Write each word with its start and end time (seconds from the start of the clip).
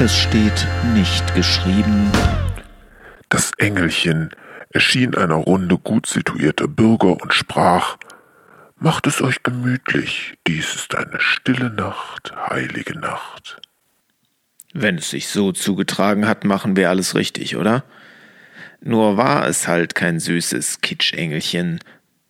Es 0.00 0.18
steht 0.18 0.66
nicht 0.92 1.34
geschrieben. 1.36 2.10
Das 3.28 3.52
Engelchen 3.58 4.30
erschien 4.70 5.14
einer 5.14 5.36
Runde 5.36 5.78
gut 5.78 6.06
situierter 6.06 6.66
Bürger 6.66 7.22
und 7.22 7.32
sprach 7.32 7.96
Macht 8.76 9.06
es 9.06 9.22
euch 9.22 9.44
gemütlich, 9.44 10.34
dies 10.48 10.74
ist 10.74 10.96
eine 10.96 11.20
stille 11.20 11.70
Nacht, 11.70 12.34
heilige 12.50 12.98
Nacht. 12.98 13.62
Wenn 14.72 14.98
es 14.98 15.10
sich 15.10 15.28
so 15.28 15.52
zugetragen 15.52 16.26
hat, 16.26 16.42
machen 16.42 16.74
wir 16.74 16.90
alles 16.90 17.14
richtig, 17.14 17.56
oder? 17.56 17.84
Nur 18.80 19.16
war 19.16 19.46
es 19.46 19.68
halt 19.68 19.94
kein 19.94 20.18
süßes 20.18 20.80
Kitschengelchen, 20.80 21.78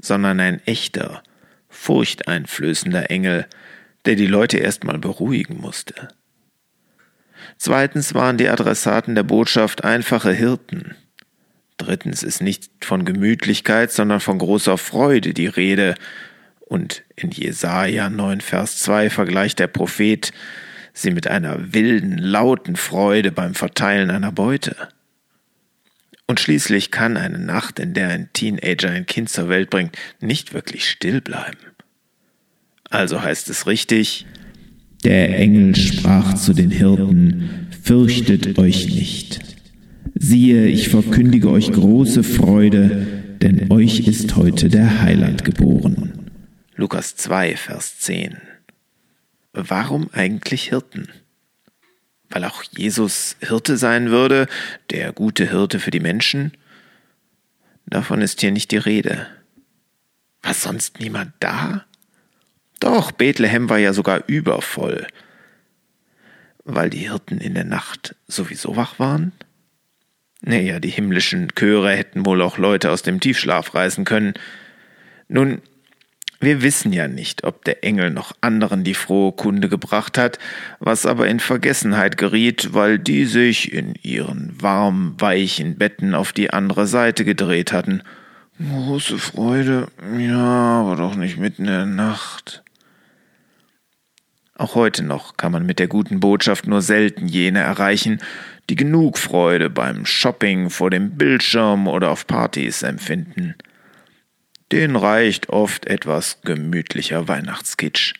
sondern 0.00 0.40
ein 0.40 0.60
echter, 0.64 1.22
furchteinflößender 1.68 3.10
Engel, 3.10 3.46
der 4.06 4.16
die 4.16 4.26
Leute 4.26 4.56
erstmal 4.56 4.98
beruhigen 4.98 5.60
musste. 5.60 6.08
Zweitens 7.62 8.14
waren 8.14 8.38
die 8.38 8.48
Adressaten 8.48 9.14
der 9.14 9.22
Botschaft 9.22 9.84
einfache 9.84 10.32
Hirten. 10.32 10.94
Drittens 11.76 12.22
ist 12.22 12.40
nicht 12.40 12.70
von 12.80 13.04
Gemütlichkeit, 13.04 13.92
sondern 13.92 14.20
von 14.20 14.38
großer 14.38 14.78
Freude 14.78 15.34
die 15.34 15.46
Rede. 15.46 15.94
Und 16.60 17.02
in 17.16 17.30
Jesaja 17.30 18.08
9, 18.08 18.40
Vers 18.40 18.78
2 18.78 19.10
vergleicht 19.10 19.58
der 19.58 19.66
Prophet 19.66 20.32
sie 20.94 21.10
mit 21.10 21.26
einer 21.26 21.74
wilden, 21.74 22.16
lauten 22.16 22.76
Freude 22.76 23.30
beim 23.30 23.54
Verteilen 23.54 24.10
einer 24.10 24.32
Beute. 24.32 24.88
Und 26.26 26.40
schließlich 26.40 26.90
kann 26.90 27.18
eine 27.18 27.38
Nacht, 27.38 27.78
in 27.78 27.92
der 27.92 28.08
ein 28.08 28.32
Teenager 28.32 28.88
ein 28.88 29.04
Kind 29.04 29.28
zur 29.28 29.50
Welt 29.50 29.68
bringt, 29.68 29.98
nicht 30.20 30.54
wirklich 30.54 30.88
still 30.88 31.20
bleiben. 31.20 31.58
Also 32.88 33.20
heißt 33.20 33.50
es 33.50 33.66
richtig, 33.66 34.24
der 35.04 35.38
Engel 35.38 35.74
sprach 35.76 36.34
zu 36.34 36.52
den 36.52 36.70
Hirten, 36.70 37.68
Fürchtet 37.82 38.58
euch 38.58 38.86
nicht. 38.86 39.40
Siehe, 40.14 40.66
ich 40.66 40.90
verkündige 40.90 41.50
euch 41.50 41.72
große 41.72 42.22
Freude, 42.22 43.06
denn 43.40 43.72
euch 43.72 44.00
ist 44.00 44.36
heute 44.36 44.68
der 44.68 45.00
Heiland 45.00 45.44
geboren. 45.44 46.30
Lukas 46.76 47.16
2, 47.16 47.56
Vers 47.56 47.98
10. 48.00 48.36
Warum 49.52 50.10
eigentlich 50.12 50.68
Hirten? 50.68 51.08
Weil 52.28 52.44
auch 52.44 52.62
Jesus 52.62 53.36
Hirte 53.40 53.76
sein 53.76 54.10
würde, 54.10 54.46
der 54.90 55.12
gute 55.12 55.50
Hirte 55.50 55.80
für 55.80 55.90
die 55.90 56.00
Menschen? 56.00 56.52
Davon 57.86 58.20
ist 58.20 58.40
hier 58.40 58.52
nicht 58.52 58.70
die 58.70 58.76
Rede. 58.76 59.26
War 60.42 60.54
sonst 60.54 61.00
niemand 61.00 61.32
da? 61.40 61.84
Doch, 62.80 63.12
Bethlehem 63.12 63.68
war 63.68 63.78
ja 63.78 63.92
sogar 63.92 64.22
übervoll. 64.26 65.06
Weil 66.64 66.90
die 66.90 66.98
Hirten 66.98 67.38
in 67.38 67.54
der 67.54 67.64
Nacht 67.64 68.16
sowieso 68.26 68.76
wach 68.76 68.98
waren? 68.98 69.32
Naja, 70.42 70.80
die 70.80 70.88
himmlischen 70.88 71.48
Chöre 71.54 71.90
hätten 71.90 72.24
wohl 72.24 72.40
auch 72.40 72.56
Leute 72.56 72.90
aus 72.90 73.02
dem 73.02 73.20
Tiefschlaf 73.20 73.74
reißen 73.74 74.04
können. 74.04 74.34
Nun, 75.28 75.60
wir 76.40 76.62
wissen 76.62 76.94
ja 76.94 77.06
nicht, 77.06 77.44
ob 77.44 77.64
der 77.66 77.84
Engel 77.84 78.10
noch 78.10 78.32
anderen 78.40 78.82
die 78.82 78.94
frohe 78.94 79.32
Kunde 79.32 79.68
gebracht 79.68 80.16
hat, 80.16 80.38
was 80.78 81.04
aber 81.04 81.28
in 81.28 81.38
Vergessenheit 81.38 82.16
geriet, 82.16 82.72
weil 82.72 82.98
die 82.98 83.26
sich 83.26 83.74
in 83.74 83.94
ihren 84.02 84.54
warm, 84.60 85.16
weichen 85.18 85.76
Betten 85.76 86.14
auf 86.14 86.32
die 86.32 86.50
andere 86.50 86.86
Seite 86.86 87.26
gedreht 87.26 87.72
hatten. 87.72 88.02
Große 88.58 89.18
Freude, 89.18 89.88
ja, 90.18 90.80
aber 90.80 90.96
doch 90.96 91.14
nicht 91.14 91.36
mitten 91.36 91.62
in 91.62 91.68
der 91.68 91.86
Nacht. 91.86 92.62
Auch 94.60 94.74
heute 94.74 95.02
noch 95.02 95.38
kann 95.38 95.52
man 95.52 95.64
mit 95.64 95.78
der 95.78 95.88
guten 95.88 96.20
Botschaft 96.20 96.66
nur 96.66 96.82
selten 96.82 97.26
jene 97.26 97.60
erreichen, 97.60 98.20
die 98.68 98.76
genug 98.76 99.16
Freude 99.16 99.70
beim 99.70 100.04
Shopping 100.04 100.68
vor 100.68 100.90
dem 100.90 101.16
Bildschirm 101.16 101.88
oder 101.88 102.10
auf 102.10 102.26
Partys 102.26 102.82
empfinden. 102.82 103.54
Den 104.70 104.96
reicht 104.96 105.48
oft 105.48 105.86
etwas 105.86 106.42
gemütlicher 106.42 107.26
Weihnachtskitsch. 107.26 108.12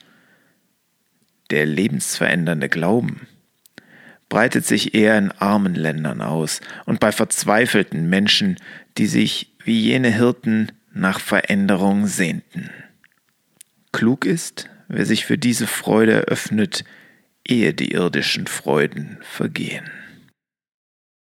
Der 1.51 1.67
lebensverändernde 1.67 2.71
Glauben 2.71 3.29
breitet 4.31 4.65
sich 4.65 4.95
eher 4.95 5.19
in 5.19 5.33
armen 5.33 5.75
Ländern 5.75 6.23
aus 6.23 6.63
und 6.87 7.01
bei 7.01 7.13
verzweifelten 7.13 8.09
Menschen, 8.09 8.57
die 8.97 9.09
sich 9.09 9.53
wie 9.63 9.79
jene 9.79 10.09
Hirten 10.09 10.73
nach 10.91 11.21
Veränderung 11.21 12.07
sehnten. 12.07 12.71
Klug 13.93 14.25
ist, 14.25 14.71
wer 14.91 15.07
sich 15.07 15.25
für 15.25 15.39
diese 15.39 15.67
Freude 15.67 16.13
eröffnet, 16.13 16.85
ehe 17.47 17.73
die 17.73 17.93
irdischen 17.93 18.47
Freuden 18.47 19.19
vergehen. 19.23 19.91